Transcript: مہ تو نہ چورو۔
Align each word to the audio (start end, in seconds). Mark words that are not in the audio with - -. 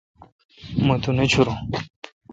مہ 0.85 0.95
تو 1.03 1.09
نہ 1.17 1.25
چورو۔ 1.31 1.53